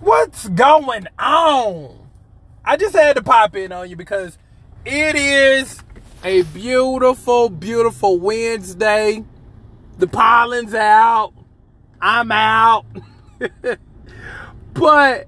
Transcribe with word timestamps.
What's 0.00 0.48
going 0.48 1.06
on? 1.18 2.08
I 2.64 2.76
just 2.76 2.94
had 2.94 3.16
to 3.16 3.22
pop 3.22 3.56
in 3.56 3.72
on 3.72 3.90
you 3.90 3.96
because 3.96 4.38
it 4.84 5.16
is 5.16 5.82
a 6.22 6.42
beautiful, 6.42 7.48
beautiful 7.48 8.18
Wednesday. 8.18 9.24
The 9.98 10.06
pollen's 10.06 10.74
out. 10.74 11.32
I'm 12.00 12.30
out. 12.30 12.86
but 14.74 15.26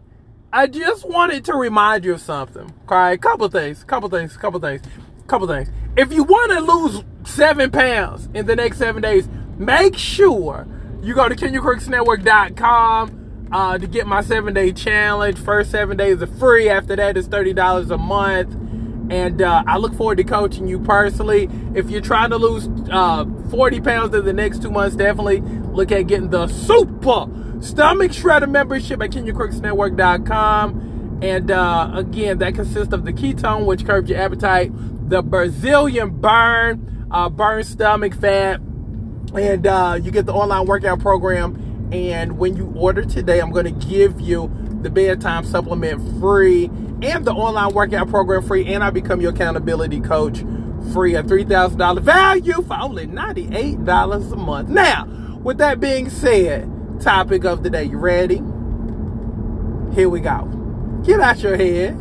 I 0.52 0.66
just 0.68 1.04
wanted 1.08 1.44
to 1.46 1.54
remind 1.54 2.04
you 2.04 2.14
of 2.14 2.20
something. 2.20 2.72
Okay, 2.84 3.16
couple 3.18 3.48
things, 3.48 3.82
couple 3.82 4.08
things, 4.08 4.36
couple 4.36 4.60
things, 4.60 4.82
couple 5.26 5.48
things. 5.48 5.68
If 5.96 6.12
you 6.12 6.22
want 6.22 6.52
to 6.52 6.60
lose 6.60 7.02
seven 7.24 7.72
pounds 7.72 8.28
in 8.34 8.46
the 8.46 8.54
next 8.54 8.78
seven 8.78 9.02
days, 9.02 9.28
make 9.58 9.98
sure 9.98 10.68
you 11.02 11.14
go 11.14 11.28
to 11.28 11.34
KenyonCrooksNetwork.com 11.34 13.19
uh, 13.52 13.78
to 13.78 13.86
get 13.86 14.06
my 14.06 14.22
seven 14.22 14.54
day 14.54 14.72
challenge. 14.72 15.38
First 15.38 15.70
seven 15.70 15.96
days 15.96 16.22
are 16.22 16.26
free. 16.26 16.68
After 16.68 16.96
that, 16.96 17.16
it's 17.16 17.28
thirty 17.28 17.52
dollars 17.52 17.90
a 17.90 17.98
month. 17.98 18.56
And 19.10 19.42
uh, 19.42 19.64
I 19.66 19.76
look 19.78 19.94
forward 19.94 20.18
to 20.18 20.24
coaching 20.24 20.68
you 20.68 20.78
personally. 20.78 21.48
If 21.74 21.90
you're 21.90 22.00
trying 22.00 22.30
to 22.30 22.36
lose 22.36 22.68
uh, 22.92 23.24
40 23.50 23.80
pounds 23.80 24.14
in 24.14 24.24
the 24.24 24.32
next 24.32 24.62
two 24.62 24.70
months, 24.70 24.94
definitely 24.94 25.40
look 25.40 25.90
at 25.90 26.02
getting 26.02 26.30
the 26.30 26.46
super 26.46 27.26
stomach 27.60 28.12
shredder 28.12 28.48
membership 28.48 29.02
at 29.02 29.10
KenyonCrooksNetwork.com. 29.10 31.18
And 31.22 31.50
uh, 31.50 31.90
again, 31.92 32.38
that 32.38 32.54
consists 32.54 32.94
of 32.94 33.04
the 33.04 33.12
ketone, 33.12 33.66
which 33.66 33.84
curbs 33.84 34.08
your 34.08 34.20
appetite, 34.20 34.70
the 35.10 35.22
Brazilian 35.22 36.10
burn, 36.10 37.08
uh, 37.10 37.28
burn 37.28 37.64
stomach 37.64 38.14
fat, 38.14 38.60
and 39.34 39.66
uh, 39.66 39.98
you 40.00 40.12
get 40.12 40.26
the 40.26 40.32
online 40.32 40.66
workout 40.66 41.00
program 41.00 41.69
and 41.92 42.38
when 42.38 42.56
you 42.56 42.72
order 42.76 43.04
today, 43.04 43.40
I'm 43.40 43.50
going 43.50 43.64
to 43.64 43.86
give 43.86 44.20
you 44.20 44.50
the 44.82 44.90
bedtime 44.90 45.44
supplement 45.44 46.20
free 46.20 46.66
and 47.02 47.24
the 47.24 47.32
online 47.32 47.74
workout 47.74 48.08
program 48.08 48.42
free. 48.42 48.72
And 48.72 48.84
I 48.84 48.90
become 48.90 49.20
your 49.20 49.32
accountability 49.32 50.00
coach 50.00 50.38
free. 50.92 51.14
A 51.14 51.22
$3,000 51.22 52.00
value 52.00 52.62
for 52.62 52.78
only 52.80 53.06
$98 53.06 54.32
a 54.32 54.36
month. 54.36 54.68
Now, 54.68 55.06
with 55.42 55.58
that 55.58 55.80
being 55.80 56.08
said, 56.10 56.70
topic 57.00 57.44
of 57.44 57.62
the 57.62 57.70
day. 57.70 57.84
You 57.84 57.98
ready? 57.98 58.36
Here 59.94 60.08
we 60.08 60.20
go. 60.20 60.44
Get 61.04 61.20
out 61.20 61.38
your 61.40 61.56
head. 61.56 61.98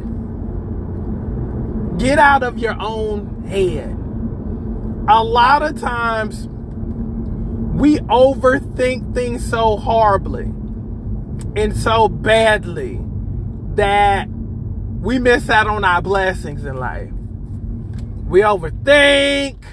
Get 1.98 2.20
out 2.20 2.44
of 2.44 2.60
your 2.60 2.76
own 2.80 3.44
head. 3.48 3.96
A 5.10 5.24
lot 5.24 5.64
of 5.64 5.80
times, 5.80 6.48
we 7.80 7.98
overthink 8.00 9.14
things 9.14 9.50
so 9.50 9.78
horribly 9.78 10.44
and 11.56 11.74
so 11.74 12.10
badly 12.10 13.00
that 13.76 14.28
we 14.30 15.18
miss 15.18 15.50
out 15.50 15.66
on 15.66 15.86
our 15.86 16.02
blessings 16.02 16.66
in 16.66 16.76
life. 16.76 17.10
We 18.28 18.42
overthink. 18.42 19.64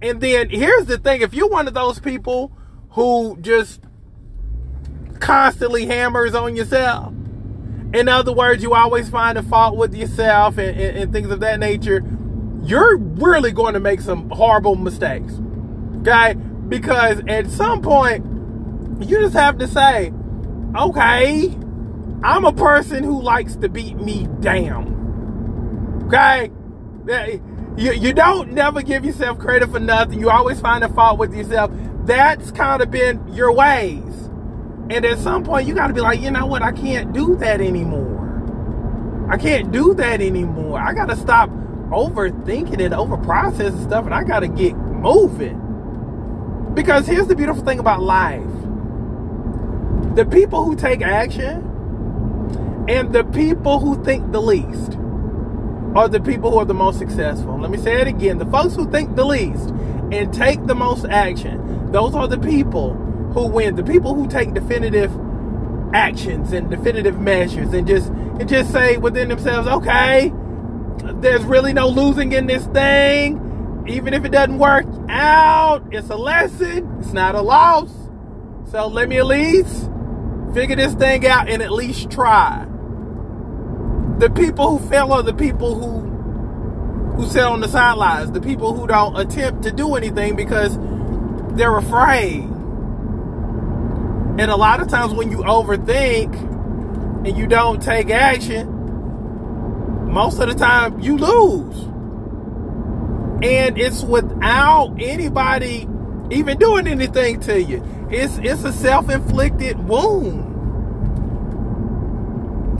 And 0.00 0.20
then 0.20 0.50
here's 0.50 0.86
the 0.86 0.98
thing 0.98 1.22
if 1.22 1.34
you're 1.34 1.48
one 1.48 1.66
of 1.66 1.74
those 1.74 1.98
people 1.98 2.52
who 2.90 3.36
just 3.40 3.80
constantly 5.18 5.86
hammers 5.86 6.36
on 6.36 6.54
yourself, 6.54 7.12
in 7.92 8.08
other 8.08 8.32
words, 8.32 8.62
you 8.62 8.72
always 8.72 9.08
find 9.08 9.36
a 9.36 9.42
fault 9.42 9.76
with 9.76 9.96
yourself 9.96 10.58
and, 10.58 10.78
and, 10.80 10.96
and 10.96 11.12
things 11.12 11.30
of 11.32 11.40
that 11.40 11.58
nature, 11.58 12.04
you're 12.62 12.96
really 12.96 13.50
going 13.50 13.74
to 13.74 13.80
make 13.80 14.00
some 14.00 14.30
horrible 14.30 14.76
mistakes. 14.76 15.34
Okay? 16.02 16.36
Because 16.72 17.20
at 17.28 17.50
some 17.50 17.82
point, 17.82 18.24
you 19.06 19.20
just 19.20 19.34
have 19.34 19.58
to 19.58 19.68
say, 19.68 20.10
okay, 20.74 21.54
I'm 22.24 22.46
a 22.46 22.52
person 22.54 23.04
who 23.04 23.20
likes 23.20 23.56
to 23.56 23.68
beat 23.68 23.96
me 23.96 24.26
down. 24.40 26.04
Okay? 26.06 26.50
You, 27.76 27.92
you 27.92 28.14
don't 28.14 28.52
never 28.52 28.80
give 28.80 29.04
yourself 29.04 29.38
credit 29.38 29.70
for 29.70 29.80
nothing. 29.80 30.18
You 30.18 30.30
always 30.30 30.62
find 30.62 30.82
a 30.82 30.88
fault 30.88 31.18
with 31.18 31.34
yourself. 31.34 31.70
That's 32.06 32.50
kind 32.52 32.80
of 32.80 32.90
been 32.90 33.34
your 33.34 33.52
ways. 33.52 34.30
And 34.88 35.04
at 35.04 35.18
some 35.18 35.44
point, 35.44 35.68
you 35.68 35.74
got 35.74 35.88
to 35.88 35.92
be 35.92 36.00
like, 36.00 36.20
you 36.20 36.30
know 36.30 36.46
what? 36.46 36.62
I 36.62 36.72
can't 36.72 37.12
do 37.12 37.36
that 37.36 37.60
anymore. 37.60 39.28
I 39.30 39.36
can't 39.36 39.70
do 39.70 39.92
that 39.92 40.22
anymore. 40.22 40.80
I 40.80 40.94
got 40.94 41.10
to 41.10 41.16
stop 41.16 41.50
overthinking 41.90 42.82
and 42.82 42.94
overprocessing 42.94 43.84
stuff, 43.84 44.06
and 44.06 44.14
I 44.14 44.24
got 44.24 44.40
to 44.40 44.48
get 44.48 44.74
moving. 44.74 45.61
Because 46.74 47.06
here's 47.06 47.26
the 47.26 47.36
beautiful 47.36 47.64
thing 47.64 47.78
about 47.78 48.02
life 48.02 48.42
the 50.14 50.26
people 50.26 50.64
who 50.64 50.76
take 50.76 51.00
action 51.00 51.68
and 52.88 53.12
the 53.14 53.24
people 53.24 53.78
who 53.78 54.02
think 54.04 54.30
the 54.32 54.42
least 54.42 54.98
are 55.94 56.08
the 56.08 56.20
people 56.20 56.50
who 56.50 56.58
are 56.58 56.64
the 56.64 56.74
most 56.74 56.98
successful. 56.98 57.58
Let 57.58 57.70
me 57.70 57.78
say 57.78 58.00
it 58.00 58.08
again 58.08 58.38
the 58.38 58.46
folks 58.46 58.74
who 58.74 58.90
think 58.90 59.16
the 59.16 59.24
least 59.24 59.70
and 60.12 60.32
take 60.32 60.66
the 60.66 60.74
most 60.74 61.04
action, 61.06 61.90
those 61.92 62.14
are 62.14 62.28
the 62.28 62.38
people 62.38 62.94
who 63.34 63.46
win. 63.46 63.76
The 63.76 63.84
people 63.84 64.14
who 64.14 64.28
take 64.28 64.52
definitive 64.52 65.10
actions 65.94 66.52
and 66.52 66.70
definitive 66.70 67.18
measures 67.18 67.72
and 67.72 67.86
just 67.86 68.08
and 68.08 68.48
just 68.48 68.72
say 68.72 68.96
within 68.96 69.28
themselves, 69.28 69.68
okay, 69.68 70.32
there's 71.20 71.44
really 71.44 71.72
no 71.72 71.88
losing 71.88 72.32
in 72.32 72.46
this 72.46 72.64
thing 72.66 73.51
even 73.86 74.14
if 74.14 74.24
it 74.24 74.30
doesn't 74.30 74.58
work 74.58 74.86
out, 75.08 75.84
it's 75.90 76.10
a 76.10 76.16
lesson. 76.16 76.98
It's 77.00 77.12
not 77.12 77.34
a 77.34 77.42
loss. 77.42 77.90
So 78.70 78.86
let 78.86 79.08
me 79.08 79.18
at 79.18 79.26
least 79.26 79.90
figure 80.54 80.76
this 80.76 80.94
thing 80.94 81.26
out 81.26 81.48
and 81.48 81.62
at 81.62 81.72
least 81.72 82.10
try. 82.10 82.66
The 84.18 84.30
people 84.30 84.78
who 84.78 84.88
fail 84.88 85.12
are 85.12 85.22
the 85.22 85.34
people 85.34 85.74
who 85.74 86.12
who 87.16 87.26
sit 87.26 87.42
on 87.42 87.60
the 87.60 87.68
sidelines, 87.68 88.32
the 88.32 88.40
people 88.40 88.74
who 88.74 88.86
don't 88.86 89.16
attempt 89.18 89.64
to 89.64 89.70
do 89.70 89.96
anything 89.96 90.34
because 90.34 90.78
they're 91.56 91.76
afraid. 91.76 92.44
And 94.38 94.50
a 94.50 94.56
lot 94.56 94.80
of 94.80 94.88
times 94.88 95.12
when 95.12 95.30
you 95.30 95.38
overthink 95.38 96.34
and 97.26 97.36
you 97.36 97.46
don't 97.46 97.82
take 97.82 98.08
action, 98.08 98.66
most 100.10 100.40
of 100.40 100.48
the 100.48 100.54
time 100.54 101.00
you 101.00 101.18
lose. 101.18 101.91
And 103.42 103.76
it's 103.78 104.02
without 104.02 104.96
anybody 105.00 105.88
even 106.30 106.58
doing 106.58 106.86
anything 106.86 107.40
to 107.40 107.60
you. 107.60 107.84
It's 108.10 108.38
it's 108.38 108.64
a 108.64 108.72
self-inflicted 108.72 109.78
wound. 109.86 110.50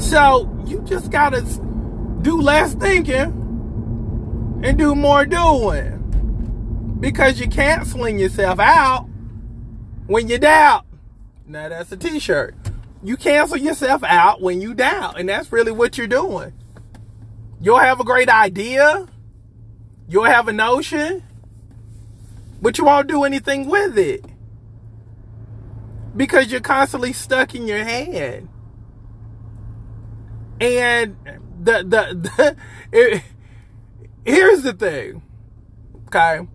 So 0.00 0.49
you 0.67 0.81
just 0.83 1.11
gotta 1.11 1.43
do 2.23 2.41
less 2.41 2.75
thinking 2.75 4.61
and 4.62 4.78
do 4.78 4.95
more 4.95 5.27
doing. 5.27 5.99
Because 7.00 7.41
you 7.41 7.49
can't 7.49 7.87
sling 7.87 8.19
yourself 8.19 8.61
out 8.61 9.09
when 10.06 10.29
you 10.29 10.39
doubt. 10.39 10.87
Now 11.47 11.69
that's 11.69 11.91
a 11.91 11.97
t-shirt. 11.97 12.55
You 13.03 13.17
cancel 13.17 13.56
yourself 13.56 14.05
out 14.05 14.41
when 14.41 14.61
you 14.61 14.75
doubt. 14.75 15.19
And 15.19 15.29
that's 15.29 15.50
really 15.50 15.73
what 15.73 15.99
you're 15.99 16.06
doing. 16.06 16.53
You'll 17.61 17.79
have 17.79 17.99
a 17.99 18.05
great 18.05 18.29
idea 18.29 19.09
You'll 20.12 20.25
have 20.25 20.47
a 20.47 20.53
notion, 20.53 21.23
but 22.61 22.77
you 22.77 22.84
won't 22.84 23.09
do 23.09 23.25
anything 23.25 23.67
with 23.67 23.97
it 23.97 24.23
because 26.15 26.53
you're 26.53 26.61
constantly 26.61 27.15
stuck 27.15 27.55
in 27.55 27.67
your 27.67 27.83
head. 27.83 28.47
And 30.61 31.17
the 31.62 31.78
the, 31.83 32.31
the 32.37 32.56
it, 32.93 33.23
here's 34.23 34.62
the 34.62 34.75
thing, 34.75 35.23
okay? 36.09 36.47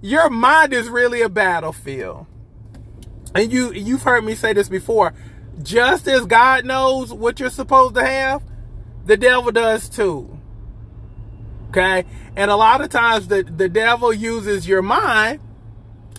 Your 0.00 0.28
mind 0.28 0.72
is 0.72 0.88
really 0.88 1.22
a 1.22 1.28
battlefield, 1.28 2.26
and 3.36 3.52
you 3.52 3.72
you've 3.72 4.02
heard 4.02 4.24
me 4.24 4.34
say 4.34 4.52
this 4.52 4.68
before. 4.68 5.14
Just 5.62 6.08
as 6.08 6.26
God 6.26 6.64
knows 6.64 7.12
what 7.12 7.38
you're 7.38 7.50
supposed 7.50 7.94
to 7.94 8.04
have, 8.04 8.42
the 9.04 9.16
devil 9.16 9.52
does 9.52 9.88
too. 9.88 10.39
Okay? 11.70 12.04
And 12.34 12.50
a 12.50 12.56
lot 12.56 12.80
of 12.80 12.90
times 12.90 13.28
the, 13.28 13.44
the 13.44 13.68
devil 13.68 14.12
uses 14.12 14.66
your 14.66 14.82
mind 14.82 15.40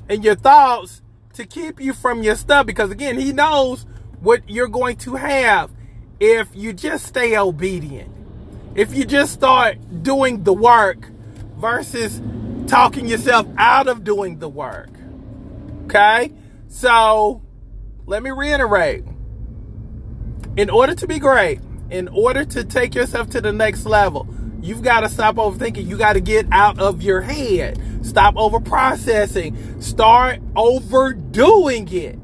and 0.08 0.24
your 0.24 0.36
thoughts 0.36 1.02
to 1.34 1.46
keep 1.46 1.82
you 1.82 1.94
from 1.94 2.24
your 2.24 2.36
stuff 2.36 2.66
because 2.66 2.90
again, 2.90 3.20
he 3.20 3.34
knows 3.34 3.86
what 4.22 4.50
you're 4.50 4.70
going 4.70 4.96
to 4.98 5.16
have 5.16 5.72
if 6.22 6.48
you 6.56 6.72
just 6.72 7.06
stay 7.06 7.38
obedient. 7.38 8.10
If 8.76 8.96
you 8.96 9.04
just 9.04 9.34
start 9.34 10.04
doing 10.04 10.44
the 10.44 10.54
work 10.54 11.10
versus 11.58 12.22
talking 12.68 13.08
yourself 13.08 13.46
out 13.58 13.90
of 13.90 14.06
doing 14.06 14.40
the 14.40 14.48
work. 14.48 14.90
Okay? 15.86 16.32
So, 16.70 17.42
let 18.06 18.24
me 18.24 18.30
reiterate. 18.30 19.04
In 20.56 20.70
order 20.70 20.96
to 20.96 21.08
be 21.08 21.20
great, 21.20 21.60
in 21.90 22.08
order 22.08 22.46
to 22.46 22.64
take 22.64 22.96
yourself 22.96 23.30
to 23.32 23.42
the 23.42 23.52
next 23.52 23.86
level, 23.86 24.26
You've 24.62 24.84
got 24.84 25.02
to 25.02 25.10
stop 25.10 25.36
overthinking. 25.36 25.88
You 25.88 25.98
got 25.98 26.14
to 26.14 26.22
get 26.22 26.46
out 26.52 26.80
of 26.80 27.02
your 27.02 27.22
head. 27.22 27.80
Stop 28.06 28.36
over 28.38 28.60
processing. 28.60 29.82
Start 29.82 30.40
overdoing 30.56 31.92
it. 31.92 32.20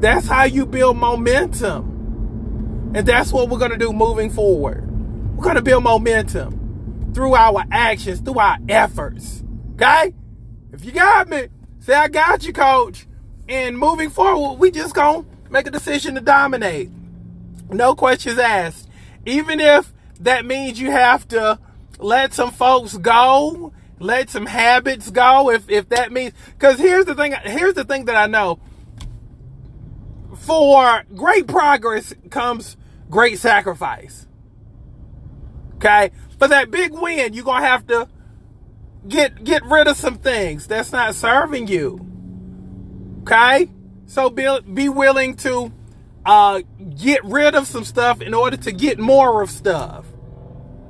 That's 0.00 0.28
how 0.28 0.44
you 0.44 0.64
build 0.64 0.96
momentum. 0.96 2.92
And 2.94 3.06
that's 3.06 3.32
what 3.32 3.48
we're 3.48 3.58
going 3.58 3.72
to 3.72 3.76
do 3.76 3.92
moving 3.92 4.30
forward. 4.30 4.88
We're 5.36 5.42
going 5.42 5.56
to 5.56 5.62
build 5.62 5.82
momentum 5.82 7.10
through 7.14 7.34
our 7.34 7.64
actions, 7.70 8.20
through 8.20 8.38
our 8.38 8.58
efforts. 8.68 9.42
Okay? 9.74 10.14
If 10.72 10.84
you 10.84 10.92
got 10.92 11.28
me, 11.28 11.48
say 11.80 11.94
I 11.94 12.08
got 12.08 12.44
you, 12.44 12.52
coach. 12.52 13.06
And 13.48 13.78
moving 13.78 14.10
forward, 14.10 14.58
we 14.60 14.70
just 14.70 14.94
going 14.94 15.24
to 15.24 15.52
make 15.52 15.66
a 15.66 15.70
decision 15.70 16.14
to 16.14 16.20
dominate. 16.20 16.90
No 17.70 17.94
questions 17.94 18.38
asked. 18.38 18.88
Even 19.26 19.60
if 19.60 19.92
that 20.20 20.44
means 20.44 20.80
you 20.80 20.90
have 20.90 21.26
to 21.28 21.58
let 21.98 22.34
some 22.34 22.50
folks 22.50 22.96
go, 22.96 23.72
let 23.98 24.30
some 24.30 24.46
habits 24.46 25.10
go, 25.10 25.50
if, 25.50 25.68
if 25.70 25.88
that 25.90 26.12
means, 26.12 26.32
cause 26.58 26.78
here's 26.78 27.04
the 27.04 27.14
thing, 27.14 27.34
here's 27.44 27.74
the 27.74 27.84
thing 27.84 28.06
that 28.06 28.16
I 28.16 28.26
know. 28.26 28.60
For 30.34 31.04
great 31.14 31.46
progress 31.46 32.14
comes 32.30 32.76
great 33.10 33.38
sacrifice. 33.38 34.26
Okay? 35.76 36.10
For 36.38 36.48
that 36.48 36.70
big 36.70 36.92
win, 36.92 37.34
you're 37.34 37.44
gonna 37.44 37.66
have 37.66 37.86
to 37.88 38.08
get 39.06 39.44
get 39.44 39.64
rid 39.64 39.88
of 39.88 39.96
some 39.96 40.18
things 40.18 40.66
that's 40.66 40.92
not 40.92 41.14
serving 41.14 41.68
you. 41.68 42.04
Okay? 43.22 43.70
So 44.06 44.30
be, 44.30 44.48
be 44.72 44.88
willing 44.88 45.36
to 45.36 45.72
uh, 46.24 46.62
get 46.96 47.24
rid 47.24 47.54
of 47.54 47.66
some 47.66 47.84
stuff 47.84 48.20
in 48.20 48.34
order 48.34 48.56
to 48.56 48.72
get 48.72 48.98
more 48.98 49.42
of 49.42 49.50
stuff. 49.50 50.06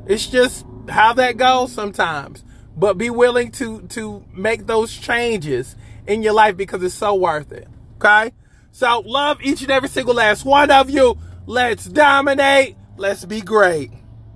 It's 0.09 0.27
just 0.27 0.67
how 0.89 1.13
that 1.13 1.37
goes 1.37 1.71
sometimes. 1.71 2.43
But 2.77 2.97
be 2.97 3.11
willing 3.11 3.53
to 3.53 3.83
to 3.89 4.25
make 4.33 4.67
those 4.67 4.93
changes 4.97 5.77
in 6.07 6.23
your 6.23 6.33
life 6.33 6.57
because 6.57 6.83
it's 6.83 6.95
so 6.95 7.15
worth 7.15 7.53
it. 7.53 7.69
Okay? 7.97 8.33
So 8.73 9.01
love 9.05 9.39
each 9.43 9.63
and 9.63 9.71
every 9.71 9.89
single 9.89 10.15
last 10.15 10.45
one 10.45 10.71
of 10.71 10.89
you. 10.89 11.19
Let's 11.47 11.85
dominate. 11.85 12.77
Let's 12.97 13.25
be 13.25 13.41
great. 13.41 13.91